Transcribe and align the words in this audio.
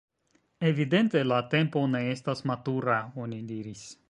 “Evidente 0.69 1.21
la 1.33 1.41
tempo 1.53 1.83
ne 1.93 2.03
estas 2.17 2.45
matura,” 2.53 2.99
oni 3.27 3.45
diris. 3.53 3.91